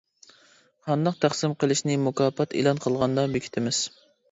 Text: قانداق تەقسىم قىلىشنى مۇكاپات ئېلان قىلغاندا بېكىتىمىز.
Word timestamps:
قانداق 0.87 1.19
تەقسىم 1.25 1.53
قىلىشنى 1.65 1.99
مۇكاپات 2.07 2.57
ئېلان 2.63 2.83
قىلغاندا 2.89 3.29
بېكىتىمىز. 3.37 3.87